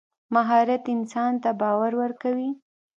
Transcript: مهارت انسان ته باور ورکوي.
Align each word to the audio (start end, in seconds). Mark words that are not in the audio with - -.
مهارت 0.33 0.83
انسان 0.95 1.31
ته 1.43 1.49
باور 1.61 1.93
ورکوي. 2.01 2.49